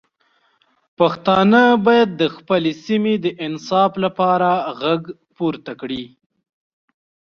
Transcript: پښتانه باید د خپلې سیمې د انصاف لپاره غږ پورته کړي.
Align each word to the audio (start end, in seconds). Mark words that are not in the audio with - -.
پښتانه 0.97 1.61
باید 1.85 2.09
د 2.21 2.23
خپلې 2.35 2.71
سیمې 2.85 3.15
د 3.25 3.25
انصاف 3.45 3.91
لپاره 4.03 4.49
غږ 4.81 5.01
پورته 5.35 5.71
کړي. 5.81 6.03